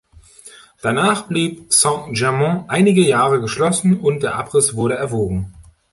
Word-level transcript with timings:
Danach 0.81 1.27
blieb 1.27 1.71
St-Germain 1.71 2.65
einige 2.69 3.01
Jahre 3.03 3.39
geschlossen 3.39 3.99
und 3.99 4.23
der 4.23 4.33
Abriss 4.33 4.73
wurde 4.75 4.95
erwogen. 4.95 5.53